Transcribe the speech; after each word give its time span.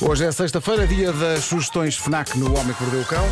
Hoje 0.00 0.24
é 0.24 0.32
sexta-feira, 0.32 0.86
dia 0.86 1.12
das 1.12 1.44
sugestões 1.44 1.96
FNAC 1.96 2.36
no 2.36 2.46
Homem 2.58 2.74
que 2.74 2.82
Mordeu 2.82 3.00
o 3.00 3.04
Cão. 3.04 3.26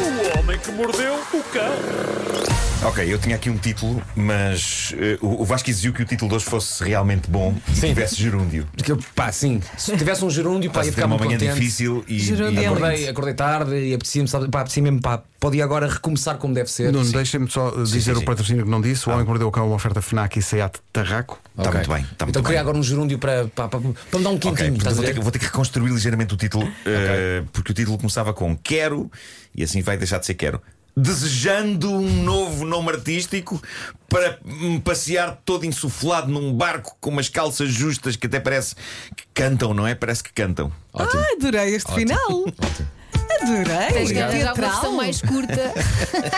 O 0.00 0.38
homem 0.38 0.58
que 0.58 0.70
mordeu 0.72 1.14
o 1.14 1.42
cão. 1.52 2.61
Ok, 2.84 3.00
eu 3.12 3.16
tinha 3.16 3.36
aqui 3.36 3.48
um 3.48 3.56
título, 3.56 4.02
mas 4.16 4.92
eh, 4.98 5.16
o 5.20 5.44
Vasco 5.44 5.70
exigiu 5.70 5.92
que 5.92 6.02
o 6.02 6.04
título 6.04 6.30
de 6.30 6.34
hoje 6.34 6.44
fosse 6.46 6.82
realmente 6.82 7.30
bom 7.30 7.54
e 7.68 7.74
Sim. 7.76 7.88
tivesse 7.88 8.16
gerúndio. 8.16 8.66
Porque, 8.76 8.92
pá, 9.14 9.30
sim, 9.30 9.60
se 9.78 9.96
tivesse 9.96 10.24
um 10.24 10.28
gerúndio, 10.30 10.68
pá, 10.68 10.84
ia 10.84 10.90
ficar 10.90 11.06
uma 11.06 11.16
muito 11.16 11.28
manhã 11.28 11.38
contente. 11.38 11.54
difícil 11.60 12.04
e, 12.08 12.18
Gerúndio 12.18 12.60
e- 12.60 12.64
é. 12.64 12.66
Acordei, 12.66 13.08
acordei 13.08 13.34
tarde 13.34 13.76
e 13.76 13.94
apetecia-me, 13.94 14.28
pá, 14.50 14.60
apetecia 14.62 14.82
mesmo, 14.82 15.00
pá, 15.00 15.22
podia 15.38 15.62
agora 15.62 15.86
recomeçar 15.86 16.38
como 16.38 16.52
deve 16.54 16.68
ser. 16.72 16.90
Nuno, 16.92 17.04
Sim. 17.04 17.12
deixem-me 17.12 17.48
só 17.48 17.68
uh, 17.68 17.84
dizer 17.84 18.00
sim, 18.00 18.10
o 18.10 18.16
sim. 18.18 18.24
patrocínio 18.24 18.64
que 18.64 18.70
não 18.70 18.80
disse. 18.80 19.08
O 19.08 19.12
Homem 19.12 19.24
que 19.24 19.28
Mordeu 19.28 19.46
o 19.46 19.52
Cão 19.52 19.66
uma 19.68 19.76
oferta 19.76 20.02
FNAC 20.02 20.40
e 20.40 20.42
SEAT 20.42 20.80
Tarraco. 20.92 21.38
Está 21.56 21.62
Ok. 21.70 21.74
muito 21.74 21.88
bem. 21.88 22.02
Está 22.02 22.24
muito 22.26 22.30
então 22.30 22.42
queria 22.42 22.56
bem. 22.58 22.60
agora 22.62 22.76
um 22.78 22.82
gerúndio 22.82 23.16
para, 23.16 23.46
para, 23.46 23.68
para, 23.68 23.80
para 23.80 24.18
me 24.18 24.24
dar 24.24 24.30
um 24.30 24.38
quentinho. 24.38 24.76
a 24.84 24.90
vou, 24.92 25.04
ter, 25.04 25.20
vou 25.20 25.30
ter 25.30 25.38
que 25.38 25.44
reconstruir 25.44 25.88
ligeiramente 25.88 26.34
o 26.34 26.36
título, 26.36 26.68
eh, 26.84 27.44
porque 27.52 27.70
o 27.70 27.74
título 27.74 27.96
começava 27.96 28.34
com 28.34 28.56
Quero, 28.56 29.08
e 29.54 29.62
assim 29.62 29.82
vai 29.82 29.96
deixar 29.96 30.18
de 30.18 30.26
ser 30.26 30.34
Quero. 30.34 30.60
Desejando 30.94 31.90
um 31.90 32.22
novo 32.22 32.64
nome 32.64 32.90
artístico 32.90 33.62
para 34.08 34.38
me 34.44 34.78
passear 34.78 35.40
todo 35.44 35.64
insuflado 35.64 36.30
num 36.30 36.52
barco 36.52 36.96
com 37.00 37.10
umas 37.10 37.30
calças 37.30 37.70
justas 37.70 38.14
que 38.14 38.26
até 38.26 38.38
parece 38.38 38.74
que 39.16 39.24
cantam, 39.32 39.72
não 39.72 39.86
é? 39.86 39.94
Parece 39.94 40.22
que 40.22 40.32
cantam. 40.32 40.70
Ótimo. 40.92 41.22
Ah, 41.22 41.32
adorei 41.34 41.74
este 41.74 41.92
final. 41.94 42.44
Adorei. 43.42 43.88
Tens 43.92 44.12
que 44.12 44.18
arranjar 44.18 44.44
uma 44.46 44.54
teatral. 44.54 44.70
versão 44.70 44.92
mais 44.96 45.20
curta. 45.20 45.72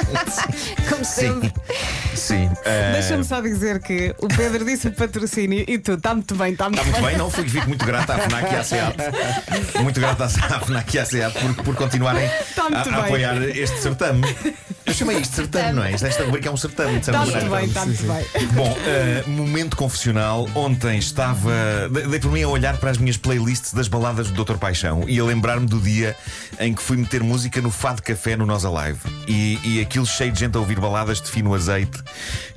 Como 0.89 1.05
sempre. 1.05 1.53
Sim. 2.15 2.51
eh, 2.65 2.93
Deixa-me 2.93 3.25
só 3.25 3.41
dizer 3.41 3.81
que 3.81 4.15
o 4.19 4.29
Pedro 4.29 4.65
disse 4.65 4.91
patrocínio 4.91 5.65
e 5.67 5.79
tu, 5.79 5.93
está 5.93 6.15
muito 6.15 6.35
bem, 6.35 6.53
está 6.53 6.65
muito 6.69 6.79
Está 6.81 6.91
muito 6.93 7.03
bem. 7.03 7.11
bem, 7.11 7.19
não? 7.19 7.31
Fico, 7.31 7.51
fico 7.51 7.69
muito 7.69 7.85
grato 7.85 8.11
à 8.11 8.19
FNAC 8.19 8.53
e 8.53 8.57
à 8.57 8.65
SEAT. 8.65 8.97
Muito 9.83 10.01
grato 10.01 10.23
à 10.23 10.29
FNAC 10.29 10.95
e 10.95 10.99
à 10.99 11.05
SEAT 11.05 11.33
por, 11.39 11.65
por 11.65 11.75
continuarem 11.77 12.31
muito 12.71 12.91
a, 12.91 12.97
a 12.97 13.01
apoiar 13.05 13.43
este 13.43 13.79
certame. 13.81 14.23
Eu 14.95 14.99
chamei 14.99 15.17
isto 15.19 15.31
de 15.31 15.37
certame, 15.39 15.73
não 15.73 15.83
é? 15.83 15.91
Isto- 15.93 16.07
Esta 16.07 16.25
rubrica 16.25 16.49
é 16.49 16.53
um 16.53 16.57
certame, 16.57 17.01
de 17.01 17.05
certa 17.07 17.25
Está 17.25 17.33
muito 17.41 17.51
maneira. 17.51 17.57
bem, 17.57 17.67
está 17.69 17.85
muito 17.85 18.39
bem. 18.39 18.47
Bom, 18.55 18.79
eh, 18.87 19.25
momento 19.27 19.77
confessional. 19.77 20.49
Ontem 20.55 20.99
estava. 20.99 21.51
de- 21.91 22.07
Dei 22.07 22.21
por 22.21 22.31
mim 22.31 22.43
a 22.45 22.49
olhar 22.49 22.77
para 22.77 22.91
as 22.93 22.99
minhas 22.99 23.17
playlists 23.17 23.75
das 23.75 23.89
baladas 23.89 24.31
do 24.31 24.45
Dr. 24.45 24.57
Paixão 24.57 25.05
e 25.09 25.19
a 25.19 25.25
lembrar-me 25.25 25.67
do 25.67 25.81
dia 25.81 26.15
em 26.61 26.73
que 26.73 26.81
fui 26.81 26.97
meter 26.97 27.25
música 27.25 27.61
no 27.61 27.73
Fado 27.73 28.03
Café 28.03 28.37
no 28.37 28.47
Nós 28.47 28.65
Alive. 28.65 29.01
E, 29.27 29.59
e 29.65 29.81
aquilo 29.81 30.07
cheio 30.07 30.31
de 30.31 30.39
gente 30.39 30.57
a 30.57 30.61
ouvir 30.61 30.79
baladas 30.79 31.21
de 31.21 31.29
fino 31.29 31.53
azeite, 31.55 31.99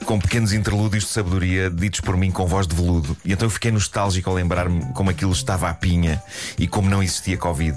com 0.06 0.20
pequenos 0.20 0.54
interlúdios 0.54 1.06
de 1.06 1.10
sabedoria 1.10 1.72
ditos 1.72 2.02
por 2.02 2.16
mim 2.16 2.30
com 2.30 2.46
voz 2.46 2.68
de 2.68 2.76
veludo. 2.76 3.18
E 3.26 3.32
então 3.34 3.48
eu 3.48 3.50
fiquei 3.50 3.72
nostálgico 3.72 4.30
ao 4.30 4.36
lembrar-me 4.36 4.86
como 4.94 5.10
aquilo 5.10 5.32
estava 5.32 5.70
à 5.70 5.74
pinha 5.74 6.22
e 6.60 6.68
como 6.68 6.88
não 6.88 7.02
existia 7.02 7.36
Covid. 7.36 7.76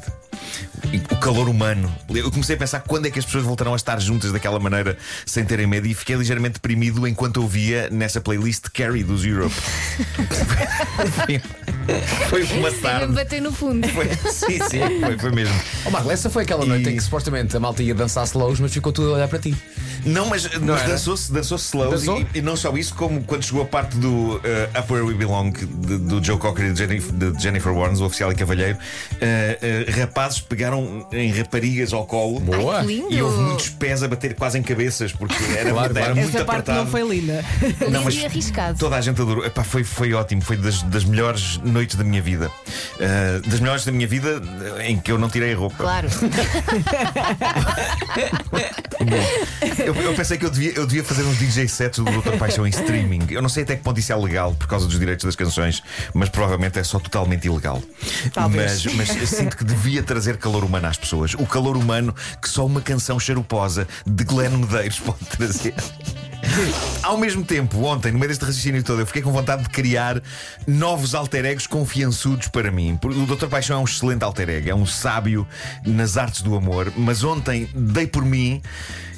E 0.92 0.97
o 1.12 1.17
calor 1.19 1.48
humano. 1.48 1.92
Eu 2.09 2.31
comecei 2.31 2.56
a 2.56 2.59
pensar 2.59 2.81
quando 2.81 3.06
é 3.06 3.11
que 3.11 3.19
as 3.19 3.25
pessoas 3.25 3.45
voltarão 3.45 3.73
a 3.73 3.77
estar 3.77 3.98
juntas 4.00 4.33
daquela 4.33 4.59
maneira 4.59 4.97
sem 5.27 5.45
terem 5.45 5.67
medo 5.67 5.86
e 5.86 5.95
fiquei 5.95 6.17
ligeiramente 6.17 6.55
deprimido 6.55 7.06
enquanto 7.06 7.39
ouvia 7.39 7.89
nessa 7.91 8.20
playlist 8.20 8.67
Carrie 8.73 9.05
dos 9.05 9.25
Europe. 9.25 9.55
foi, 12.28 12.42
uma 12.58 12.69
É 12.69 12.73
tarde. 12.73 13.12
bater 13.14 13.41
no 13.42 13.53
fundo. 13.53 13.86
Foi, 13.89 14.06
sim, 14.31 14.58
sim, 14.69 15.01
foi, 15.01 15.19
foi 15.19 15.31
mesmo. 15.33 15.55
Oh, 15.84 15.91
Marco, 15.91 16.11
essa 16.11 16.31
foi 16.31 16.42
aquela 16.45 16.64
E- 16.64 16.69
noite 16.69 16.89
em 16.89 16.97
que 16.97 17.03
supostamente 17.03 17.56
a 17.56 17.61
malta 17.61 17.83
ia 17.83 17.95
dançar 17.95 18.25
slows, 18.25 18.61
mas 18.61 18.73
ficou 18.73 18.92
tudo 18.92 19.11
a 19.11 19.14
olhar 19.14 19.28
para 19.28 19.39
ti. 19.39 19.56
Não, 20.05 20.27
mas, 20.27 20.45
mas 20.58 20.81
era? 20.81 20.89
dançou-se 20.92 21.31
dançou 21.33 21.58
slows 21.58 22.01
Dançou? 22.06 22.20
e, 22.34 22.39
e 22.39 22.42
não 22.42 22.56
só 22.56 22.75
isso, 22.77 22.95
como 22.95 23.23
quando 23.25 23.45
chegou 23.45 23.62
a 23.62 23.67
parte 23.67 23.97
do 23.98 24.36
uh, 24.36 24.41
Up 24.78 24.91
Where 24.92 25.05
We 25.06 25.14
Belong 25.14 25.51
de- 25.53 25.98
do 25.98 26.23
Joe 26.25 26.39
Cocker 26.39 26.67
e 26.67 26.73
de 26.73 26.78
Jennifer, 26.78 27.12
de 27.12 27.42
Jennifer 27.42 27.73
Warnes, 27.73 28.01
o 28.01 28.06
oficial 28.06 28.33
e 28.33 28.34
cavalheiro, 28.34 28.78
uh, 28.78 29.91
uh, 29.91 30.01
rapazes 30.01 30.41
pegaram 30.41 30.70
em 31.13 31.31
raparigas 31.33 31.93
ao 31.93 32.05
colo. 32.07 32.41
Boa. 32.41 32.81
Ai. 32.81 33.05
E 33.11 33.23
houve 33.23 33.39
muitos 33.41 33.69
pés 33.70 34.03
a 34.03 34.08
bater 34.08 34.35
quase 34.35 34.58
em 34.58 34.63
cabeças, 34.63 35.13
porque 35.13 35.35
era, 35.57 35.70
Claro, 35.70 35.75
muito, 35.75 35.97
era 35.97 36.07
claro. 36.07 36.14
muito 36.17 36.29
Essa 36.36 36.45
parte 36.45 36.70
apertado. 36.70 36.79
não 36.85 36.86
foi 36.91 37.03
linda. 37.08 37.45
Não, 37.91 38.11
e 38.11 38.25
arriscado. 38.27 38.79
Toda 38.79 38.97
a 38.97 39.01
gente 39.01 39.20
adorou. 39.20 39.45
Epá, 39.45 39.64
foi, 39.64 39.85
foi 39.85 40.13
ótimo, 40.13 40.42
foi 40.42 40.57
das, 40.57 40.83
das 40.83 41.05
melhores 41.05 41.59
noites 41.59 41.97
da 41.97 42.05
minha 42.05 42.23
vida. 42.23 42.51
Uh, 42.97 43.48
das 43.48 43.61
melhores 43.61 43.85
da 43.85 43.92
minha 43.92 44.07
vida 44.07 44.39
uh, 44.41 44.80
em 44.83 44.98
que 44.98 45.11
eu 45.11 45.19
não 45.19 45.29
tirei 45.29 45.53
a 45.53 45.57
roupa. 45.57 45.77
Claro. 45.77 46.09
Eu, 49.85 49.95
eu 49.95 50.14
pensei 50.14 50.36
que 50.36 50.45
eu 50.45 50.51
devia, 50.51 50.73
eu 50.73 50.86
devia 50.86 51.03
fazer 51.03 51.23
uns 51.23 51.39
DJ 51.39 51.67
sets 51.69 51.98
do 51.98 52.05
Doutor 52.11 52.36
Paixão 52.36 52.67
em 52.67 52.70
streaming. 52.70 53.27
Eu 53.30 53.41
não 53.41 53.48
sei 53.48 53.63
até 53.63 53.75
que 53.77 53.83
ponto 53.83 53.98
isso 53.98 54.13
é 54.13 54.17
legal 54.17 54.55
por 54.55 54.67
causa 54.69 54.86
dos 54.86 54.98
direitos 54.98 55.25
das 55.25 55.35
canções, 55.35 55.83
mas 56.13 56.29
provavelmente 56.29 56.79
é 56.79 56.85
só 56.85 56.98
totalmente 56.98 57.47
ilegal. 57.47 57.83
Talvez. 58.33 58.85
Mas, 58.85 59.09
mas 59.09 59.17
eu 59.17 59.27
sinto 59.27 59.57
que 59.57 59.64
devia 59.64 60.03
trazer 60.03 60.36
calor 60.36 60.60
humano 60.65 60.87
às 60.87 60.97
pessoas. 60.97 61.35
O 61.35 61.47
calor 61.47 61.77
humano 61.77 62.15
que 62.41 62.48
só 62.48 62.67
uma 62.67 62.81
canção 62.81 63.19
charuposa 63.19 63.87
de 64.07 64.25
Glenn 64.25 64.59
Medeiros 64.59 64.98
pode 65.01 65.25
trazer. 65.27 65.75
Ao 67.02 67.16
mesmo 67.16 67.44
tempo, 67.44 67.83
ontem, 67.84 68.12
no 68.12 68.18
meio 68.18 68.28
deste 68.28 68.44
raciocínio 68.44 68.83
todo, 68.83 69.00
eu 69.00 69.06
fiquei 69.06 69.22
com 69.22 69.33
vontade 69.33 69.62
de 69.62 69.68
criar 69.68 70.22
novos 70.66 71.14
alter 71.14 71.44
egos 71.44 71.66
confiançudos 71.66 72.48
para 72.48 72.70
mim. 72.70 72.98
O 73.02 73.27
Dr. 73.27 73.46
Paixão 73.46 73.78
é 73.78 73.80
um 73.80 73.84
excelente 73.84 74.22
alter 74.22 74.48
ego, 74.48 74.70
é 74.70 74.74
um 74.74 74.86
sábio 74.86 75.46
nas 75.84 76.16
artes 76.16 76.42
do 76.42 76.55
amor, 76.55 76.92
mas 76.96 77.24
ontem 77.24 77.68
dei 77.74 78.06
por 78.06 78.24
mim 78.24 78.61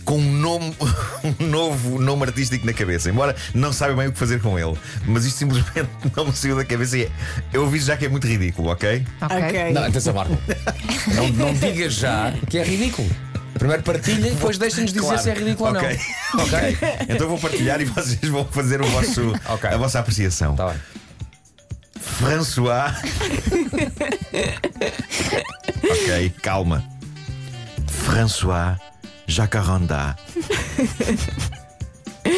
com 0.04 0.18
um, 0.18 0.32
nome, 0.32 0.74
um 1.40 1.46
novo 1.46 1.98
nome 1.98 2.24
artístico 2.24 2.66
na 2.66 2.72
cabeça, 2.72 3.08
embora 3.08 3.36
não 3.54 3.72
saiba 3.72 3.96
bem 3.96 4.08
o 4.08 4.12
que 4.12 4.18
fazer 4.18 4.40
com 4.40 4.58
ele. 4.58 4.76
Mas 5.06 5.24
isto 5.24 5.38
simplesmente 5.38 5.88
não 6.16 6.26
me 6.26 6.32
saiu 6.32 6.56
da 6.56 6.64
cabeça 6.64 6.98
e 6.98 7.04
é, 7.04 7.10
eu 7.52 7.64
aviso 7.64 7.86
já 7.86 7.96
que 7.96 8.06
é 8.06 8.08
muito 8.08 8.26
ridículo, 8.26 8.70
ok? 8.70 9.06
Ok. 9.20 9.72
Não, 9.72 9.84
atenção, 9.84 10.14
Marco. 10.14 10.36
não, 11.14 11.28
não 11.28 11.54
digas 11.54 11.94
já 11.94 12.32
que 12.48 12.58
é 12.58 12.64
ridículo. 12.64 13.08
Primeiro 13.54 13.82
partilha 13.82 14.28
e 14.28 14.30
depois 14.34 14.58
deixa-nos 14.58 14.92
dizer 14.92 15.18
se 15.18 15.30
é 15.30 15.34
ridículo 15.34 15.70
ok. 15.70 15.88
ou 16.34 16.38
não. 16.38 16.44
ok. 16.46 16.78
Então 17.02 17.16
eu 17.18 17.28
vou 17.28 17.38
partilhar 17.38 17.80
e 17.80 17.84
vocês 17.84 18.30
vão 18.30 18.44
fazer 18.46 18.80
o 18.80 18.86
vosso, 18.86 19.32
Ok. 19.46 19.68
a 19.70 19.76
vossa 19.76 19.98
apreciação. 20.00 20.56
Tá 20.56 20.68
bem. 20.70 20.80
François. 22.00 22.92
ok, 25.84 26.30
calma. 26.42 26.84
François 27.86 28.76
Jacarandá. 29.26 30.16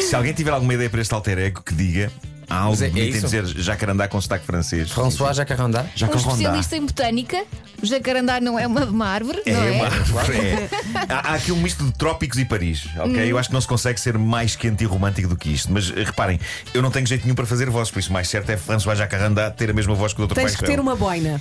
Se 0.01 0.15
alguém 0.15 0.33
tiver 0.33 0.51
alguma 0.51 0.73
ideia 0.73 0.89
para 0.89 1.01
este 1.01 1.13
alter 1.13 1.37
ego, 1.39 1.61
que 1.63 1.73
diga. 1.73 2.11
Há 2.49 2.55
algo 2.57 2.71
Mas 2.71 2.81
é- 2.81 2.85
é 2.85 2.89
bonito 2.89 3.05
em 3.13 3.17
isso? 3.17 3.25
dizer 3.25 3.45
jacarandá 3.61 4.07
com 4.07 4.19
sotaque 4.21 4.45
francês. 4.45 4.89
François 4.91 5.35
Jacarandá. 5.35 5.81
Um 5.83 5.97
Jacarandá. 5.97 6.29
especialista 6.29 6.77
em 6.77 6.81
botânica. 6.85 7.43
O 7.81 7.85
jacarandá 7.85 8.39
não 8.39 8.57
é 8.57 8.65
uma, 8.65 8.85
uma 8.85 9.05
árvore, 9.07 9.41
É, 9.45 9.51
não 9.53 9.63
é? 9.63 9.71
uma 9.71 9.85
árvore, 9.85 10.37
é. 10.37 10.69
Há, 11.09 11.31
há 11.31 11.35
aqui 11.35 11.51
um 11.51 11.57
misto 11.57 11.83
de 11.83 11.91
trópicos 11.93 12.37
e 12.39 12.45
Paris, 12.45 12.85
ok? 12.97 13.31
Eu 13.31 13.37
acho 13.37 13.49
que 13.49 13.53
não 13.53 13.61
se 13.61 13.67
consegue 13.67 13.99
ser 13.99 14.17
mais 14.17 14.55
quente 14.55 14.83
e 14.83 14.87
romântico 14.87 15.27
do 15.27 15.35
que 15.35 15.49
isto. 15.53 15.71
Mas 15.71 15.91
eh, 15.95 16.03
reparem, 16.03 16.39
eu 16.73 16.81
não 16.81 16.89
tenho 16.89 17.05
jeito 17.05 17.23
nenhum 17.23 17.35
para 17.35 17.45
fazer 17.45 17.69
voz, 17.69 17.91
por 17.91 17.99
isso 17.99 18.13
mais 18.13 18.29
certo 18.29 18.49
é 18.49 18.57
François 18.57 18.97
Jacarandá 18.97 19.51
ter 19.51 19.69
a 19.69 19.73
mesma 19.73 19.93
voz 19.93 20.13
que 20.13 20.21
o 20.21 20.27
Dr. 20.27 20.35
Tens 20.35 20.51
que 20.51 20.57
Paixão. 20.61 20.75
ter 20.75 20.79
uma 20.81 20.95
boina. 20.95 21.39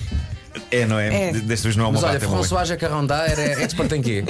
É, 0.70 0.86
não 0.86 0.98
é? 0.98 1.30
É. 1.30 1.32
Desta 1.32 1.64
vez 1.68 1.76
não 1.76 1.84
é 1.84 1.88
uma 1.88 1.94
Mas 1.94 2.04
olha, 2.04 2.12
bata, 2.14 2.24
é 2.24 2.28
uma 2.28 2.36
François 2.38 2.68
Jacarandá 2.68 3.26
era 3.26 3.62
expert 3.62 3.92
em 3.92 4.02
quê? 4.02 4.24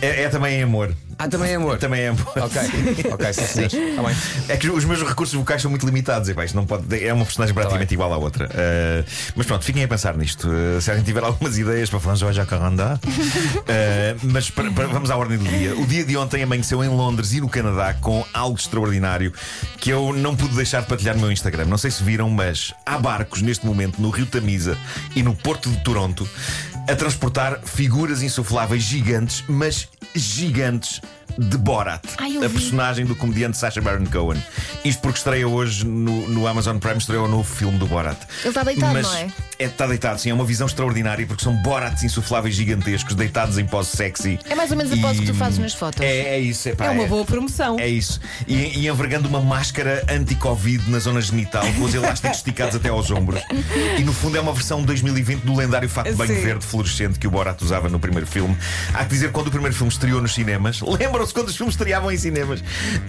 é, 0.00 0.22
é 0.24 0.28
também 0.28 0.58
em 0.58 0.62
amor. 0.62 0.94
Ah, 1.22 1.28
também 1.28 1.52
é 1.52 1.54
amor. 1.56 1.76
Também 1.78 2.00
é 2.00 2.08
amor. 2.08 2.26
Ok, 2.36 2.60
ok, 3.12 3.32
sim, 3.34 3.46
senhores. 3.46 3.94
Tá 3.94 4.02
bem. 4.02 4.16
É 4.48 4.56
que 4.56 4.70
os 4.70 4.84
meus 4.86 5.02
recursos 5.02 5.34
vocais 5.34 5.60
são 5.60 5.70
muito 5.70 5.84
limitados. 5.84 6.28
epá, 6.30 6.46
isto 6.46 6.54
não 6.56 6.64
pode, 6.64 7.04
é 7.04 7.12
uma 7.12 7.24
personagem 7.26 7.54
praticamente 7.54 7.88
bem. 7.88 7.94
igual 7.94 8.12
à 8.12 8.16
outra. 8.16 8.46
Uh, 8.46 9.04
mas 9.36 9.44
pronto, 9.46 9.62
fiquem 9.64 9.84
a 9.84 9.88
pensar 9.88 10.16
nisto. 10.16 10.48
Uh, 10.48 10.80
se 10.80 10.88
alguém 10.90 11.04
tiver 11.04 11.22
algumas 11.22 11.58
ideias 11.58 11.90
para 11.90 12.00
François 12.00 12.34
Jacarandá. 12.34 12.98
Uh, 13.04 14.18
mas 14.32 14.50
para- 14.50 14.70
para- 14.70 14.86
vamos 14.86 15.10
à 15.10 15.16
ordem 15.16 15.36
do 15.36 15.44
dia. 15.44 15.76
O 15.76 15.86
dia 15.86 16.04
de 16.04 16.16
ontem 16.16 16.42
amanheceu 16.42 16.82
em 16.82 16.88
Londres 16.88 17.32
e 17.34 17.40
no 17.40 17.48
Canadá 17.50 17.92
com 17.94 18.24
algo 18.32 18.56
extraordinário 18.56 19.32
que 19.78 19.90
eu 19.90 20.14
não 20.14 20.34
pude 20.34 20.54
deixar 20.54 20.80
de 20.80 20.86
partilhar 20.86 21.14
no 21.16 21.20
meu 21.20 21.32
Instagram. 21.32 21.66
Não 21.66 21.76
sei 21.78 21.90
se 21.90 22.02
viram, 22.02 22.30
mas 22.30 22.72
há 22.86 22.96
barcos 22.98 23.42
neste 23.42 23.66
momento 23.66 24.00
no 24.00 24.08
Rio 24.08 24.24
Tamisa 24.26 24.76
e 25.14 25.22
no 25.22 25.34
Porto 25.34 25.68
de 25.70 25.76
Toronto 25.84 26.26
a 26.88 26.96
transportar 26.96 27.60
figuras 27.62 28.22
insufláveis 28.22 28.82
gigantes, 28.82 29.44
mas 29.46 29.86
gigantes. 30.14 31.00
De 31.40 31.56
Borat, 31.56 32.02
Ai, 32.18 32.36
a 32.36 32.40
vi. 32.48 32.54
personagem 32.54 33.06
do 33.06 33.16
comediante 33.16 33.56
Sacha 33.56 33.80
Baron 33.80 34.04
Cohen. 34.04 34.42
Isto 34.84 35.00
porque 35.00 35.16
estreia 35.16 35.48
hoje 35.48 35.86
no, 35.86 36.28
no 36.28 36.46
Amazon 36.46 36.76
Prime, 36.76 36.98
estreia 36.98 37.22
o 37.22 37.28
novo 37.28 37.44
filme 37.44 37.78
do 37.78 37.86
Borat. 37.86 38.18
Ele 38.40 38.48
está 38.48 38.62
deitado, 38.62 38.92
Mas 38.92 39.06
não 39.06 39.14
é? 39.14 39.28
Está 39.58 39.86
deitado, 39.86 40.20
sim, 40.20 40.30
é 40.30 40.34
uma 40.34 40.44
visão 40.44 40.66
extraordinária 40.66 41.26
porque 41.26 41.42
são 41.42 41.54
Borats 41.62 42.02
insufláveis 42.02 42.54
gigantescos, 42.54 43.14
deitados 43.14 43.56
em 43.58 43.66
pose 43.66 43.94
sexy. 43.96 44.38
É 44.48 44.54
mais 44.54 44.70
ou 44.70 44.76
menos 44.76 44.92
a 44.92 44.96
pose 44.96 45.20
que 45.20 45.26
tu 45.26 45.34
fazes 45.34 45.58
nas 45.58 45.74
fotos. 45.74 46.00
É, 46.02 46.36
é 46.36 46.40
isso, 46.40 46.68
epá, 46.68 46.86
É 46.86 46.90
uma 46.90 47.06
boa 47.06 47.24
promoção. 47.24 47.78
É 47.78 47.88
isso. 47.88 48.20
E, 48.46 48.78
e 48.78 48.88
envergando 48.88 49.28
uma 49.28 49.40
máscara 49.40 50.04
anti-Covid 50.10 50.90
na 50.90 50.98
zona 50.98 51.20
genital, 51.20 51.64
com 51.74 51.84
os 51.84 51.94
elásticos 51.94 52.38
esticados 52.38 52.74
até 52.74 52.88
aos 52.88 53.10
ombros. 53.10 53.40
E 53.98 54.02
no 54.02 54.12
fundo 54.12 54.36
é 54.36 54.40
uma 54.40 54.52
versão 54.52 54.82
2020 54.82 55.42
do 55.42 55.54
lendário 55.54 55.88
fato 55.88 56.10
de 56.10 56.16
banho 56.16 56.34
Sim. 56.34 56.40
verde 56.40 56.64
fluorescente 56.66 57.18
que 57.18 57.26
o 57.26 57.30
Borat 57.30 57.60
usava 57.62 57.88
no 57.88 57.98
primeiro 57.98 58.26
filme. 58.26 58.56
Há 58.94 59.04
que 59.04 59.10
dizer, 59.10 59.30
quando 59.32 59.48
o 59.48 59.50
primeiro 59.50 59.74
filme 59.74 59.92
estreou 59.92 60.20
nos 60.22 60.32
cinemas, 60.34 60.80
lembram-se 60.80 61.29
quando 61.32 61.48
os 61.48 61.56
filmes 61.56 61.74
estreavam 61.74 62.10
em 62.10 62.16
cinemas? 62.16 62.62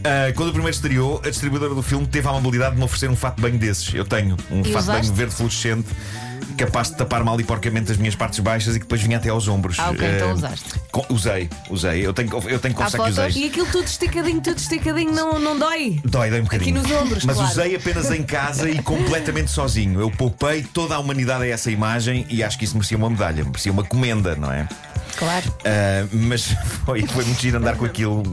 Ah, 0.04 0.32
quando 0.36 0.50
o 0.50 0.54
primeiro 0.54 0.76
estreou, 0.76 1.22
a 1.26 1.30
distribuidora 1.30 1.74
do 1.76 1.82
filme 1.82 2.06
teve 2.08 2.28
a 2.28 2.32
amabilidade 2.32 2.74
de 2.74 2.78
me 2.80 2.84
oferecer 2.86 3.10
um 3.10 3.16
fato 3.16 3.36
de 3.38 3.42
banho 3.42 3.58
desses. 3.58 3.94
Eu 3.94 4.06
tenho 4.06 4.36
um 4.50 4.62
E 4.62 4.72
fato 4.72 4.86
de 4.86 4.92
banho 4.92 5.14
verde 5.14 5.34
fluorescente. 5.36 5.88
capaz 6.58 6.90
de 6.92 6.98
tapar 6.98 7.24
mal 7.24 7.40
e 7.40 7.44
porcamente 7.44 7.92
as 7.92 7.98
minhas 7.98 8.14
partes 8.14 8.38
baixas 8.40 8.76
e 8.76 8.80
que 8.80 8.86
depois 8.86 9.02
vinha 9.02 9.18
até 9.18 9.30
aos 9.30 9.48
ombros. 9.48 9.80
Ah, 9.80 9.90
ok, 9.92 10.08
então 10.16 10.30
Eh, 10.30 10.34
usaste. 10.34 10.66
co- 10.92 11.06
Usei, 11.10 11.50
usei. 11.70 12.06
Eu 12.06 12.14
tenho, 12.14 12.30
que- 12.30 12.36
eu 12.36 12.60
tenho 12.60 12.74
que 12.76 12.80
confessar 12.82 13.04
que 13.04 13.10
usei. 13.10 13.32
E 13.44 13.46
aquilo 13.48 13.66
tudo 13.68 13.86
esticadinho, 13.86 14.42
tudo 14.42 14.58
esticadinho, 14.58 15.12
não, 15.12 15.40
não 15.40 15.58
dói? 15.58 16.00
Dói, 16.06 16.30
dói 16.30 16.40
um 16.42 16.44
bocadinho. 16.44 16.82
nos 16.82 16.92
ombros, 16.92 17.24
Mas 17.26 17.36
claro. 17.38 17.52
usei 17.52 17.76
apenas 17.76 18.12
em 18.12 18.22
casa 18.24 18.70
e 18.70 18.80
completamente 18.84 19.50
sozinho. 19.50 20.00
Eu 20.02 20.12
poupei 20.12 20.62
toda 20.64 20.94
a 20.96 21.00
humanidade 21.00 21.44
a 21.46 21.48
essa 21.48 21.72
imagem 21.72 22.26
e 22.30 22.44
acho 22.44 22.60
que 22.60 22.66
isso 22.66 22.76
merecia 22.76 22.98
uma 22.98 23.10
medalha, 23.10 23.44
merecia 23.44 23.72
uma 23.72 23.84
comenda, 23.84 24.36
não 24.36 24.52
é? 24.52 24.68
Claro. 25.22 25.54
Ah, 25.64 26.08
mas 26.12 26.48
foi, 26.84 27.06
foi 27.06 27.24
muito 27.26 27.40
giro 27.40 27.58
andar 27.60 27.76
com 27.76 27.86
aquilo 27.86 28.24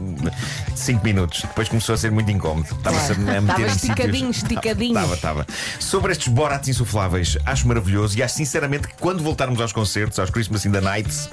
5 0.75 1.03
minutos. 1.05 1.41
Depois 1.43 1.69
começou 1.69 1.93
a 1.93 1.97
ser 1.99 2.09
muito 2.09 2.31
incómodo. 2.31 2.67
Estava-se 2.75 3.11
a 3.11 3.15
a 3.15 3.17
meter 3.17 3.37
Estava 3.41 3.61
em 3.61 3.65
esticadinho, 3.67 4.33
sítios- 4.33 4.37
esticadinho. 4.51 4.93
Estava, 4.95 5.13
estava. 5.13 5.47
Sobre 5.79 6.11
estes 6.13 6.27
boratos 6.29 6.67
insufláveis, 6.67 7.37
acho 7.45 7.67
maravilhoso 7.67 8.17
e 8.17 8.23
acho 8.23 8.33
sinceramente 8.33 8.87
que 8.87 8.95
quando 8.99 9.21
voltarmos 9.21 9.61
aos 9.61 9.71
concertos, 9.71 10.17
aos 10.17 10.31
Christmas 10.31 10.65
in 10.65 10.71
the 10.71 10.81
Nights. 10.81 11.29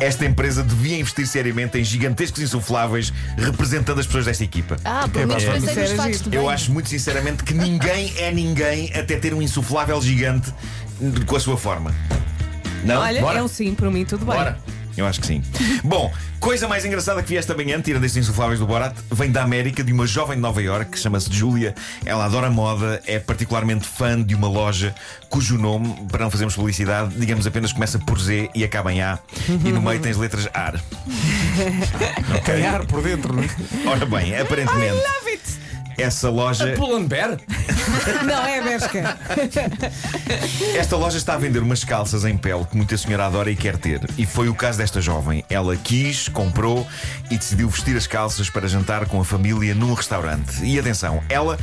Esta 0.00 0.24
empresa 0.26 0.64
devia 0.64 0.98
investir 0.98 1.28
seriamente 1.28 1.78
em 1.78 1.84
gigantescos 1.84 2.42
insufláveis 2.42 3.12
representando 3.38 4.00
as 4.00 4.06
pessoas 4.06 4.24
desta 4.24 4.42
equipa. 4.42 4.76
Ah, 4.84 5.06
pelo 5.08 5.28
menos 5.28 5.44
pá, 5.44 5.52
pensei 5.52 5.84
isso 5.84 6.02
nos 6.08 6.22
de 6.22 6.36
Eu 6.36 6.50
acho 6.50 6.72
muito 6.72 6.88
sinceramente 6.88 7.44
que 7.44 7.54
ninguém 7.54 8.12
é 8.16 8.32
ninguém 8.32 8.90
até 8.96 9.14
ter 9.16 9.32
um 9.32 9.40
insuflável 9.40 10.02
gigante 10.02 10.52
com 11.24 11.36
a 11.36 11.40
sua 11.40 11.56
forma. 11.56 11.94
Não? 12.82 13.00
Olha, 13.00 13.20
Bora. 13.20 13.38
é 13.38 13.42
um 13.42 13.48
sim, 13.48 13.74
para 13.74 13.90
mim 13.90 14.04
tudo 14.04 14.24
bem. 14.24 14.34
Bora. 14.34 14.58
Eu 14.96 15.06
acho 15.06 15.20
que 15.20 15.26
sim. 15.26 15.42
Bom, 15.82 16.12
coisa 16.38 16.68
mais 16.68 16.84
engraçada 16.84 17.22
que 17.22 17.28
vi 17.30 17.36
esta 17.36 17.54
manhã, 17.54 17.80
tira 17.80 17.98
destes 17.98 18.24
insufláveis 18.24 18.58
do 18.58 18.66
Borat, 18.66 18.94
vem 19.10 19.30
da 19.30 19.42
América, 19.42 19.82
de 19.82 19.92
uma 19.92 20.06
jovem 20.06 20.36
de 20.36 20.42
Nova 20.42 20.60
York 20.62 20.92
que 20.92 20.98
chama-se 20.98 21.32
Julia. 21.32 21.74
Ela 22.04 22.26
adora 22.26 22.50
moda, 22.50 23.00
é 23.06 23.18
particularmente 23.18 23.86
fã 23.86 24.20
de 24.22 24.34
uma 24.34 24.48
loja 24.48 24.94
cujo 25.30 25.56
nome, 25.56 25.94
para 26.10 26.24
não 26.24 26.30
fazermos 26.30 26.54
publicidade, 26.54 27.14
digamos 27.16 27.46
apenas 27.46 27.72
começa 27.72 27.98
por 27.98 28.20
Z 28.20 28.50
e 28.54 28.64
acaba 28.64 28.92
em 28.92 29.00
A. 29.00 29.18
E 29.64 29.72
no 29.72 29.80
meio 29.80 30.00
tens 30.00 30.16
letras 30.16 30.48
AR. 30.52 30.78
Tem 32.44 32.66
ar 32.66 32.84
por 32.84 33.02
dentro, 33.02 33.34
não 33.34 33.42
é? 33.42 33.48
Ora 33.86 34.04
bem, 34.04 34.38
aparentemente! 34.38 35.02
Essa 36.02 36.28
loja. 36.28 36.74
Pull&Bear? 36.76 37.38
Não, 38.26 38.44
é 38.44 38.58
a 38.58 38.62
Bershka. 38.62 39.18
Esta 40.76 40.96
loja 40.96 41.16
está 41.16 41.34
a 41.34 41.38
vender 41.38 41.60
umas 41.60 41.84
calças 41.84 42.24
em 42.24 42.36
pele 42.36 42.64
que 42.64 42.76
muita 42.76 42.96
senhora 42.96 43.26
adora 43.26 43.50
e 43.50 43.56
quer 43.56 43.76
ter. 43.76 44.00
E 44.18 44.26
foi 44.26 44.48
o 44.48 44.54
caso 44.54 44.78
desta 44.78 45.00
jovem. 45.00 45.44
Ela 45.48 45.76
quis, 45.76 46.28
comprou 46.28 46.86
e 47.30 47.38
decidiu 47.38 47.68
vestir 47.68 47.96
as 47.96 48.06
calças 48.06 48.50
para 48.50 48.66
jantar 48.66 49.06
com 49.06 49.20
a 49.20 49.24
família 49.24 49.74
num 49.74 49.94
restaurante. 49.94 50.64
E 50.64 50.78
atenção, 50.78 51.22
ela, 51.28 51.58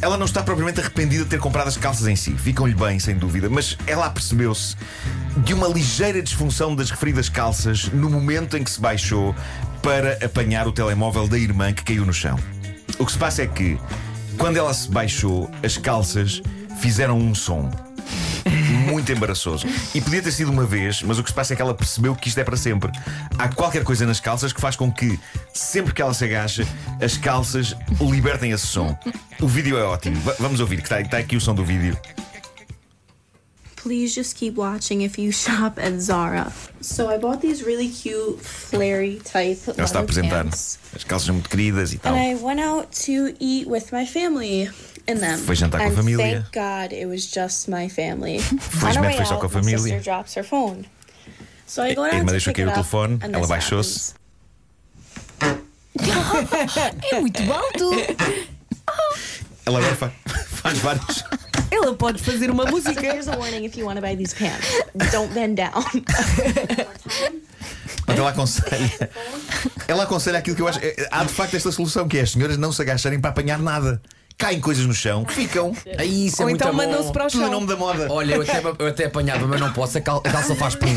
ela 0.00 0.16
não 0.16 0.26
está 0.26 0.42
propriamente 0.42 0.80
arrependida 0.80 1.24
de 1.24 1.30
ter 1.30 1.38
comprado 1.38 1.68
as 1.68 1.76
calças 1.76 2.06
em 2.06 2.16
si. 2.16 2.32
Ficam-lhe 2.32 2.74
bem, 2.74 2.98
sem 2.98 3.16
dúvida. 3.16 3.48
Mas 3.50 3.76
ela 3.86 4.06
apercebeu-se 4.06 4.76
de 5.38 5.52
uma 5.52 5.68
ligeira 5.68 6.22
disfunção 6.22 6.74
das 6.74 6.90
referidas 6.90 7.28
calças 7.28 7.88
no 7.92 8.08
momento 8.08 8.56
em 8.56 8.64
que 8.64 8.70
se 8.70 8.80
baixou 8.80 9.34
para 9.82 10.18
apanhar 10.24 10.66
o 10.66 10.72
telemóvel 10.72 11.26
da 11.26 11.38
irmã 11.38 11.72
que 11.72 11.82
caiu 11.82 12.06
no 12.06 12.12
chão. 12.12 12.38
O 12.98 13.06
que 13.06 13.12
se 13.12 13.18
passa 13.18 13.42
é 13.42 13.46
que, 13.46 13.78
quando 14.38 14.56
ela 14.56 14.72
se 14.72 14.88
baixou, 14.90 15.50
as 15.62 15.76
calças 15.76 16.40
fizeram 16.80 17.18
um 17.18 17.34
som 17.34 17.70
muito 18.88 19.12
embaraçoso. 19.12 19.66
E 19.94 20.00
podia 20.00 20.20
ter 20.22 20.32
sido 20.32 20.50
uma 20.50 20.64
vez, 20.64 21.02
mas 21.02 21.18
o 21.18 21.22
que 21.22 21.28
se 21.30 21.34
passa 21.34 21.52
é 21.52 21.56
que 21.56 21.62
ela 21.62 21.74
percebeu 21.74 22.14
que 22.14 22.28
isto 22.28 22.38
é 22.38 22.44
para 22.44 22.56
sempre. 22.56 22.90
Há 23.38 23.48
qualquer 23.48 23.84
coisa 23.84 24.04
nas 24.06 24.18
calças 24.20 24.52
que 24.52 24.60
faz 24.60 24.74
com 24.76 24.90
que, 24.92 25.18
sempre 25.52 25.92
que 25.94 26.02
ela 26.02 26.12
se 26.14 26.24
agacha, 26.24 26.66
as 27.00 27.16
calças 27.16 27.76
libertem 28.00 28.50
esse 28.50 28.66
som. 28.66 28.96
O 29.40 29.46
vídeo 29.46 29.78
é 29.78 29.82
ótimo. 29.84 30.16
Va- 30.22 30.34
vamos 30.38 30.60
ouvir, 30.60 30.78
que 30.78 30.82
está, 30.84 31.00
está 31.00 31.18
aqui 31.18 31.36
o 31.36 31.40
som 31.40 31.54
do 31.54 31.64
vídeo. 31.64 31.96
Please 33.82 34.14
just 34.14 34.36
keep 34.36 34.54
watching 34.56 35.02
if 35.02 35.18
you 35.18 35.32
shop 35.44 35.78
at 35.78 36.00
Zara. 36.00 36.52
So 36.80 37.08
I 37.08 37.18
bought 37.18 37.40
these 37.40 37.64
really 37.64 37.88
cute 37.88 38.38
flary 38.40 39.20
type 39.24 39.58
Ela 39.76 39.84
está 39.84 39.98
a 39.98 40.02
apresentar. 40.02 40.44
pants. 40.44 40.78
As 40.94 41.04
calças 41.04 41.28
muito 41.30 41.48
queridas 41.50 41.92
e 41.92 41.98
tal. 41.98 42.14
And 42.14 42.18
I 42.20 42.34
went 42.36 42.60
out 42.60 42.88
to 43.06 43.34
eat 43.40 43.66
with 43.68 43.92
my 43.92 44.06
family 44.06 44.70
in 45.08 45.18
them. 45.18 45.38
Foi 45.38 45.56
jantar 45.56 45.80
com 45.80 45.86
a 45.86 45.90
and 45.90 45.96
família. 45.96 46.42
Thank 46.42 46.52
God 46.52 46.92
it 46.92 47.06
was 47.06 47.26
just 47.26 47.68
my 47.68 47.88
family. 47.88 48.38
On 48.38 48.58
our 48.86 48.92
Felizmente 48.92 49.06
way 49.06 49.16
foi 49.16 49.26
só 49.26 49.36
com 49.38 49.46
a 49.46 49.48
my 49.48 49.54
família. 49.60 49.78
sister 49.78 50.00
drops 50.00 50.34
her 50.36 50.44
phone. 50.44 50.84
So 51.66 51.82
I 51.82 51.94
go 51.94 52.04
A 52.04 52.10
down 52.10 52.18
irmã 52.20 52.26
to 52.26 52.32
deixou 52.32 52.52
pick 52.52 52.56
cair 52.56 52.68
it 52.68 52.76
o 52.76 52.80
up, 52.80 52.88
telefone, 52.90 53.14
and 53.22 53.32
ela 53.34 53.40
this 53.40 53.48
baixou-se. 53.48 54.14
É 57.12 57.20
muito 57.20 57.52
alto. 57.52 57.90
Ela 59.64 59.78
agora 59.78 59.94
faz, 59.96 60.12
faz 60.48 60.78
vários. 60.78 61.24
Ela 61.82 61.94
pode 61.94 62.22
fazer 62.22 62.50
uma 62.50 62.64
So 62.64 62.70
música. 62.70 63.00
here's 63.00 63.28
a 63.28 63.36
warning 63.36 63.64
if 63.64 63.76
you 63.76 63.84
want 63.86 63.96
to 63.96 64.02
buy 64.02 64.14
these 64.16 64.34
pants. 64.34 64.66
Don't 65.12 65.32
bend 65.34 65.56
down. 65.56 65.72
Mas 68.06 68.18
ela 68.18 68.30
aconselha. 68.30 69.10
Ela 69.88 70.02
aconselha 70.04 70.38
aquilo 70.38 70.56
que 70.56 70.62
eu 70.62 70.68
acho. 70.68 70.78
é, 70.82 71.08
Há 71.10 71.24
de 71.24 71.32
facto 71.32 71.54
esta 71.54 71.70
solução 71.70 72.08
que 72.08 72.18
é 72.18 72.22
as 72.22 72.30
senhoras 72.32 72.56
não 72.58 72.72
se 72.72 72.82
agacharem 72.82 73.20
para 73.20 73.30
apanhar 73.30 73.58
nada. 73.58 74.00
Caem 74.38 74.60
coisas 74.60 74.84
no 74.86 74.94
chão, 74.94 75.24
ficam. 75.28 75.72
Aí, 75.98 76.26
isso 76.26 76.42
é 76.42 76.44
Ou 76.44 76.50
muito 76.50 76.60
então 76.62 76.72
bom. 76.74 76.78
mandam-se 76.84 77.12
para 77.12 77.26
o 77.26 77.28
Tudo 77.28 77.40
em 77.42 77.44
chão. 77.44 77.52
nome 77.52 77.66
da 77.66 77.76
moda. 77.76 78.06
Olha, 78.10 78.34
eu 78.34 78.42
até, 78.42 78.62
eu 78.78 78.86
até 78.88 79.04
apanhava, 79.06 79.46
mas 79.46 79.60
não 79.60 79.72
posso. 79.72 79.98
A, 79.98 80.00
cal- 80.00 80.22
a 80.24 80.30
calça 80.30 80.54
faz 80.56 80.74
pum. 80.74 80.88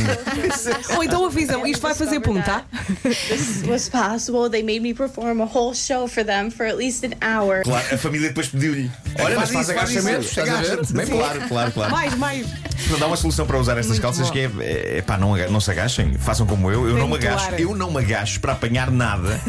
Ou 0.97 1.03
então 1.03 1.25
avisam, 1.25 1.65
isto 1.67 1.81
vai 1.81 1.93
fazer 1.93 2.19
pum, 2.21 2.41
tá? 2.41 2.63
this 3.03 3.63
was 3.67 3.87
possible. 3.89 4.49
They 4.49 4.63
made 4.63 4.79
me 4.79 4.93
perform 4.93 5.41
a 5.41 5.45
whole 5.45 5.75
show 5.75 6.07
for 6.07 6.23
them 6.23 6.49
for 6.49 6.65
at 6.65 6.75
least 6.77 7.03
an 7.05 7.11
hour. 7.21 7.61
Claro, 7.63 7.85
a 7.93 7.97
família 7.97 8.29
depois 8.29 8.47
pediu-lhe. 8.47 8.89
Olha, 9.19 9.35
mas 9.39 9.51
faz 9.51 9.69
agachamentos, 9.69 10.25
isso, 10.31 10.39
estás 10.39 10.49
a 10.49 10.61
ver? 10.75 10.85
Bem 10.93 11.05
bom. 11.07 11.17
Claro, 11.17 11.41
claro, 11.47 11.71
claro. 11.71 11.91
Mais, 11.91 12.15
mais. 12.15 12.47
Portanto, 12.47 13.03
Há 13.03 13.07
uma 13.07 13.17
solução 13.17 13.45
para 13.45 13.57
usar 13.59 13.73
estas 13.73 13.87
Muito 13.99 14.01
calças 14.01 14.27
bom. 14.27 14.33
que 14.33 14.39
é, 14.39 14.51
é, 14.59 14.97
é 14.97 15.01
pá, 15.01 15.17
não, 15.17 15.33
aga- 15.35 15.47
não 15.49 15.59
se 15.59 15.69
agachem, 15.71 16.13
façam 16.17 16.45
como 16.47 16.71
eu, 16.71 16.87
eu 16.89 16.97
não 16.97 17.07
me 17.07 17.15
agacho, 17.15 17.47
ar. 17.47 17.59
eu 17.59 17.75
não 17.75 17.91
me 17.91 17.99
agacho 17.99 18.39
para 18.39 18.53
apanhar 18.53 18.89
nada. 18.91 19.39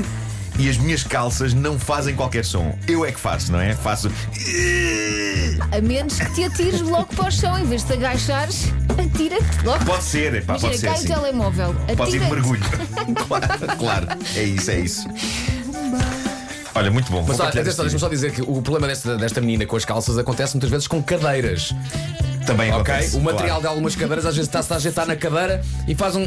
E 0.58 0.70
as 0.70 0.78
minhas 0.78 1.02
calças 1.04 1.52
não 1.52 1.78
fazem 1.78 2.14
qualquer 2.14 2.44
som. 2.44 2.76
Eu 2.88 3.04
é 3.04 3.12
que 3.12 3.20
faço, 3.20 3.52
não 3.52 3.60
é? 3.60 3.74
Faço. 3.74 4.10
A 5.70 5.80
menos 5.82 6.18
que 6.18 6.32
te 6.34 6.44
atires 6.44 6.80
logo 6.80 7.06
para 7.14 7.28
o 7.28 7.30
chão, 7.30 7.58
em 7.58 7.64
vez 7.64 7.82
de 7.82 7.88
te 7.88 7.92
agachares, 7.94 8.64
atira-te 8.92 9.64
logo. 9.64 9.84
Pode 9.84 10.04
ser, 10.04 10.34
é 10.34 10.40
pá, 10.40 10.56
Imagina, 10.56 10.68
pode 10.70 10.78
ser 10.78 10.86
cai 10.86 10.94
assim. 10.96 11.04
o 11.04 11.14
telemóvel. 11.14 11.74
Pode 11.96 12.10
ser 12.10 12.16
Atira-te. 12.18 12.30
mergulho. 12.32 12.62
claro, 13.28 13.46
claro, 13.78 14.06
é 14.34 14.42
isso, 14.42 14.70
é 14.70 14.80
isso. 14.80 15.06
Olha, 16.74 16.90
muito 16.90 17.10
bom. 17.10 17.20
Mas 17.26 17.40
olha, 17.40 17.44
partilhar 17.44 17.64
atenção, 17.66 17.86
este 17.86 17.94
deixa-me 17.94 18.00
só 18.00 18.08
dizer 18.08 18.32
que 18.32 18.42
o 18.42 18.60
problema 18.60 18.86
desta, 18.86 19.16
desta 19.16 19.40
menina 19.40 19.64
com 19.66 19.76
as 19.76 19.84
calças 19.84 20.18
acontece 20.18 20.54
muitas 20.54 20.70
vezes 20.70 20.86
com 20.86 21.02
cadeiras. 21.02 21.74
Também 22.46 22.70
Ok? 22.72 22.94
acontece. 22.94 23.16
O 23.16 23.20
material 23.20 23.46
claro. 23.46 23.60
de 23.62 23.66
algumas 23.66 23.96
cadeiras 23.96 24.26
às 24.26 24.34
vezes 24.36 24.48
está-se 24.48 24.72
a 24.72 24.76
ajeitar 24.76 25.06
na 25.06 25.16
cadeira 25.16 25.62
e 25.86 25.94
faz 25.94 26.14
um. 26.16 26.26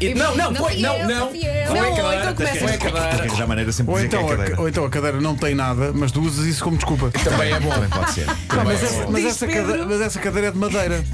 E, 0.00 0.14
não, 0.14 0.36
não, 0.36 0.50
Não 0.50 0.60
foi, 0.64 0.76
não, 0.76 0.98
não. 0.98 1.06
não 1.08 1.26
cadeira. 1.28 2.20
então 2.20 2.34
começa- 2.34 2.64
a 2.66 2.78
cadeira. 2.78 3.24
arranjar 3.24 3.46
maneira 3.48 3.72
sempre 3.72 3.92
Ou 3.94 4.00
então, 4.00 4.20
é 4.32 4.52
a 4.54 4.60
ou 4.60 4.68
então 4.68 4.84
a 4.84 4.90
cadeira 4.90 5.20
não 5.20 5.34
tem 5.36 5.54
nada, 5.54 5.92
mas 5.94 6.10
tu 6.12 6.20
usas 6.20 6.46
isso 6.46 6.62
como 6.64 6.76
desculpa. 6.76 7.10
Também 7.22 7.52
é 7.52 7.60
bom. 7.60 7.70
Também 7.70 7.88
pode 7.88 8.12
ser. 8.12 8.26
Também 8.48 8.64
mas, 8.64 8.82
é 8.82 8.86
essa, 8.86 9.02
bom. 9.04 9.10
mas, 9.12 9.24
essa 9.24 9.46
cadeira, 9.46 9.86
mas 9.86 10.00
essa 10.00 10.18
cadeira 10.20 10.48
é 10.48 10.50
de 10.50 10.58
madeira. 10.58 11.04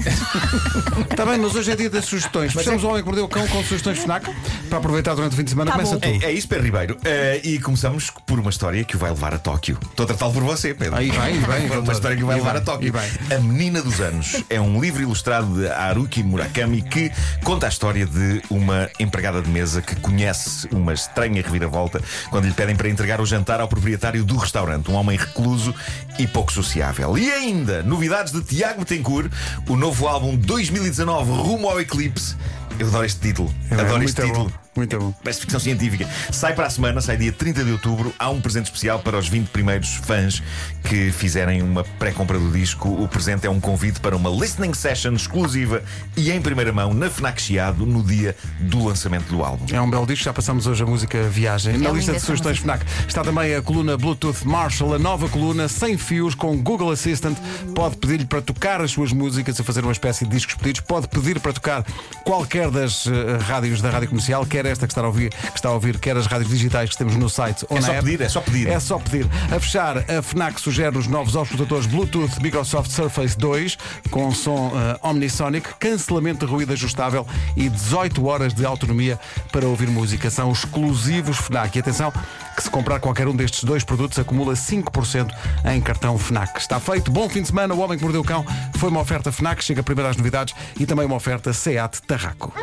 Está 1.11 1.25
bem, 1.27 1.37
mas 1.37 1.55
hoje 1.55 1.71
é 1.71 1.75
dia 1.75 1.89
das 1.89 2.05
sugestões. 2.05 2.53
Fechamos 2.53 2.83
o 2.83 2.87
Homem 2.89 3.01
que 3.01 3.05
Mordeu 3.05 3.25
o 3.25 3.29
Cão 3.29 3.47
com 3.47 3.61
sugestões 3.63 3.99
FNAC 3.99 4.29
para 4.69 4.77
aproveitar 4.77 5.15
durante 5.15 5.33
o 5.33 5.35
fim 5.35 5.43
de 5.43 5.51
semana. 5.51 5.71
Tá 5.71 5.77
Começa 5.77 5.93
bom. 5.95 5.99
tu. 5.99 6.25
É, 6.25 6.29
é 6.29 6.31
isso, 6.31 6.47
Pedro 6.47 6.65
Ribeiro. 6.65 6.97
Eh, 7.05 7.41
e 7.43 7.59
começamos 7.59 8.09
por 8.25 8.39
uma 8.39 8.49
história 8.49 8.83
que 8.83 8.95
o 8.95 8.99
vai 8.99 9.09
levar 9.11 9.33
a 9.33 9.39
Tóquio. 9.39 9.77
Estou 9.81 10.03
a 10.03 10.07
tratá-lo 10.07 10.33
por 10.33 10.43
você, 10.43 10.73
Pedro. 10.73 10.95
Aí 10.95 11.09
vai, 11.11 11.33
vai, 11.39 11.67
uma 11.79 11.93
história 11.93 12.17
que 12.17 12.23
o 12.23 12.27
vai 12.27 12.35
levar 12.37 12.55
a 12.57 12.61
Tóquio. 12.61 12.91
vai. 12.93 13.09
A 13.35 13.39
Menina 13.39 13.81
dos 13.81 13.99
Anos 13.99 14.38
é 14.49 14.59
um 14.59 14.79
livro 14.79 15.01
ilustrado 15.01 15.59
de 15.59 15.67
Haruki 15.67 16.23
Murakami 16.23 16.81
que 16.81 17.11
conta 17.43 17.65
a 17.65 17.69
história 17.69 18.05
de 18.05 18.41
uma 18.49 18.89
empregada 18.99 19.41
de 19.41 19.49
mesa 19.49 19.81
que 19.81 19.95
conhece 19.95 20.67
uma 20.71 20.93
estranha 20.93 21.41
reviravolta 21.41 22.01
quando 22.29 22.45
lhe 22.45 22.53
pedem 22.53 22.75
para 22.75 22.89
entregar 22.89 23.19
o 23.21 23.25
jantar 23.25 23.59
ao 23.61 23.67
proprietário 23.67 24.23
do 24.23 24.37
restaurante, 24.37 24.89
um 24.91 24.95
homem 24.95 25.17
recluso 25.17 25.73
e 26.17 26.27
pouco 26.27 26.51
sociável. 26.51 27.17
E 27.17 27.31
ainda, 27.31 27.81
novidades 27.83 28.31
de 28.31 28.41
Tiago 28.41 28.85
Betancourt, 28.85 29.31
o 29.67 29.75
novo 29.75 30.07
álbum 30.07 30.35
2019 30.35 31.31
Rumo 31.31 31.69
ao 31.69 31.79
Eclipse. 31.79 32.35
Eu 32.79 32.87
adoro 32.87 33.05
este 33.05 33.19
título. 33.19 33.53
É, 33.69 33.75
adoro 33.75 34.01
este 34.03 34.21
título. 34.21 34.45
bom, 34.45 34.51
muito 34.73 34.97
bom. 34.97 35.13
Parece 35.21 35.41
ficção 35.41 35.59
científica. 35.59 36.07
Sai 36.31 36.53
para 36.53 36.65
a 36.65 36.69
semana, 36.69 37.01
sai 37.01 37.17
dia 37.17 37.33
30 37.33 37.65
de 37.65 37.73
outubro. 37.73 38.13
Há 38.17 38.29
um 38.29 38.39
presente 38.39 38.67
especial 38.67 38.99
para 38.99 39.17
os 39.17 39.27
20 39.27 39.49
primeiros 39.49 39.95
fãs 39.95 40.41
que 40.85 41.11
fizerem 41.11 41.61
uma 41.61 41.83
pré-compra 41.83 42.39
do 42.39 42.49
disco. 42.51 42.87
O 42.87 43.05
presente 43.05 43.45
é 43.45 43.49
um 43.49 43.59
convite 43.59 43.99
para 43.99 44.15
uma 44.15 44.29
listening 44.29 44.73
session 44.73 45.11
exclusiva 45.11 45.83
e 46.15 46.31
em 46.31 46.41
primeira 46.41 46.71
mão 46.71 46.93
na 46.93 47.09
Fnac 47.09 47.41
Chiado 47.41 47.85
no 47.85 48.01
dia 48.01 48.33
do 48.61 48.85
lançamento 48.85 49.27
do 49.27 49.43
álbum. 49.43 49.65
É 49.75 49.81
um 49.81 49.89
belo 49.89 50.07
disco, 50.07 50.23
já 50.23 50.33
passamos 50.33 50.65
hoje 50.65 50.81
a 50.81 50.85
música 50.85 51.21
Viagem. 51.23 51.77
Na 51.77 51.89
É 51.89 51.91
lista 51.91 52.11
linda 52.11 52.19
de 52.21 52.25
sugestões 52.25 52.59
FNAC 52.59 52.85
está 53.05 53.23
também 53.23 53.55
a 53.55 53.61
coluna 53.61 53.97
Bluetooth 53.97 54.47
Marshall, 54.47 54.93
a 54.93 54.99
nova 54.99 55.27
coluna 55.27 55.67
sem 55.67 55.97
fios 55.97 56.33
com 56.33 56.55
Google 56.57 56.91
Assistant. 56.91 57.37
Pode 57.75 57.97
pedir-lhe 57.97 58.25
para 58.25 58.41
tocar 58.41 58.79
as 58.79 58.91
suas 58.91 59.11
músicas, 59.11 59.59
a 59.59 59.63
fazer 59.65 59.83
uma 59.83 59.91
espécie 59.91 60.23
de 60.23 60.31
discos 60.31 60.55
pedidos. 60.55 60.79
Pode 60.79 61.09
pedir 61.09 61.41
para 61.41 61.51
tocar 61.51 61.85
qualquer 62.23 62.68
das 62.71 63.05
eh, 63.07 63.37
rádios 63.41 63.81
da 63.81 63.89
rádio 63.89 64.09
comercial, 64.09 64.45
quer 64.45 64.65
esta 64.65 64.85
que 64.87 64.91
está 64.91 65.01
a 65.01 65.07
ouvir, 65.07 65.29
que 65.31 65.55
está 65.55 65.69
a 65.69 65.73
ouvir 65.73 65.97
quer 65.99 66.15
as 66.17 66.25
rádios 66.27 66.49
digitais 66.49 66.89
que 66.89 66.97
temos 66.97 67.15
no 67.15 67.29
site 67.29 67.65
ou 67.69 67.77
É 67.77 67.81
na 67.81 67.87
só 67.87 67.93
app. 67.93 68.03
pedir, 68.05 68.21
é 68.21 68.29
só 68.29 68.41
pedir. 68.41 68.67
É 68.67 68.79
só 68.79 68.99
pedir. 68.99 69.27
A 69.55 69.59
fechar, 69.59 69.97
a 69.97 70.21
FNAC 70.21 70.59
sugere 70.61 70.97
os 70.97 71.07
novos 71.07 71.35
auscultadores 71.35 71.85
Bluetooth 71.85 72.41
Microsoft 72.41 72.91
Surface 72.91 73.37
2 73.37 73.77
com 74.09 74.31
som 74.31 74.71
eh, 74.75 74.99
Omnisonic, 75.07 75.69
cancelamento 75.79 76.45
de 76.45 76.51
ruído 76.51 76.73
ajustável 76.73 77.25
e 77.55 77.69
18 77.69 78.25
horas 78.25 78.53
de 78.53 78.65
autonomia 78.65 79.19
para 79.51 79.67
ouvir 79.67 79.87
música. 79.89 80.29
São 80.29 80.51
exclusivos 80.51 81.37
FNAC. 81.37 81.75
E 81.77 81.79
atenção, 81.79 82.11
que 82.55 82.63
se 82.63 82.69
comprar 82.69 82.99
qualquer 82.99 83.27
um 83.27 83.35
destes 83.35 83.63
dois 83.63 83.83
produtos 83.83 84.17
acumula 84.19 84.53
5% 84.53 85.29
em 85.65 85.81
cartão 85.81 86.17
FNAC. 86.17 86.59
Está 86.59 86.79
feito. 86.79 87.11
Bom 87.11 87.27
fim 87.29 87.41
de 87.41 87.47
semana. 87.47 87.73
O 87.73 87.79
Homem 87.79 87.97
que 87.97 88.03
Mordeu 88.03 88.21
o 88.21 88.23
Cão 88.25 88.45
foi 88.77 88.89
uma 88.89 88.99
oferta 89.01 89.31
FNAC. 89.31 89.63
Chega 89.63 89.81
primeiro 89.83 90.09
às 90.09 90.17
novidades 90.17 90.53
e 90.79 90.85
também 90.85 91.05
uma 91.05 91.15
oferta 91.15 91.53
SEAT 91.53 92.01
Tarraco. 92.07 92.53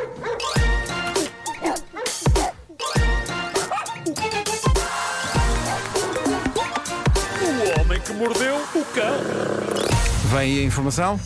O 7.42 7.80
homem 7.80 8.00
que 8.00 8.12
mordeu 8.12 8.56
o 8.56 8.84
cão. 8.94 9.16
Vem 10.30 10.40
aí 10.40 10.60
a 10.60 10.62
informação. 10.64 11.18